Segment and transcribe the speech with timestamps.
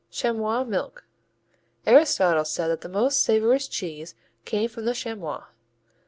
[0.09, 1.03] Chamois milk
[1.85, 5.43] Aristotle said that the most savorous cheese came from the chamois.